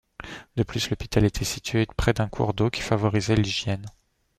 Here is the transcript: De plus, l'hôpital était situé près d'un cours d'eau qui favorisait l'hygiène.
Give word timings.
De 0.55 0.63
plus, 0.63 0.89
l'hôpital 0.89 1.25
était 1.25 1.45
situé 1.45 1.85
près 1.85 2.11
d'un 2.11 2.27
cours 2.27 2.55
d'eau 2.55 2.71
qui 2.71 2.81
favorisait 2.81 3.35
l'hygiène. 3.35 3.85